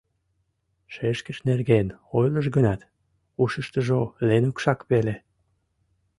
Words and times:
Шешкыж 0.93 1.37
нерген 1.49 1.87
ойлыш 2.17 2.47
гынат, 2.55 2.81
ушыштыжо 3.41 4.01
Ленукшак 4.27 4.79
веле. 4.91 5.15